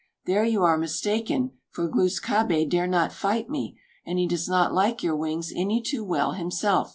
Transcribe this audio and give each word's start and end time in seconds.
"There 0.25 0.43
you 0.43 0.63
are 0.63 0.79
mistaken; 0.79 1.51
for 1.69 1.87
Glūs 1.87 2.19
kābé 2.19 2.67
dare 2.67 2.87
not 2.87 3.13
fight 3.13 3.51
me, 3.51 3.77
and 4.03 4.17
he 4.17 4.25
does 4.27 4.49
not 4.49 4.73
like 4.73 5.03
your 5.03 5.15
wings 5.15 5.53
any 5.55 5.79
too 5.79 6.03
well 6.03 6.31
himself. 6.31 6.89